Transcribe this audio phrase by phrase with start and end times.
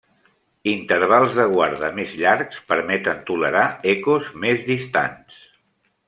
[0.69, 3.65] Intervals de guarda més llargs permeten tolerar
[3.95, 5.43] ecos més distants.